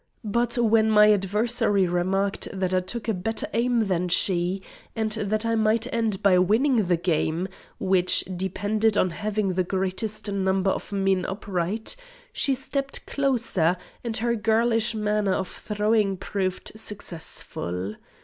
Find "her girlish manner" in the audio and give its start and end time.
14.17-15.33